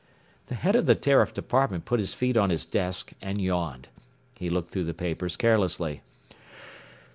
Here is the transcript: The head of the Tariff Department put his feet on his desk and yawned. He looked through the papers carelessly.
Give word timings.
The 0.47 0.55
head 0.55 0.75
of 0.75 0.87
the 0.87 0.95
Tariff 0.95 1.31
Department 1.31 1.85
put 1.85 1.99
his 1.99 2.15
feet 2.15 2.35
on 2.35 2.49
his 2.49 2.65
desk 2.65 3.11
and 3.21 3.39
yawned. 3.39 3.87
He 4.33 4.49
looked 4.49 4.71
through 4.71 4.85
the 4.85 4.95
papers 4.95 5.37
carelessly. 5.37 6.01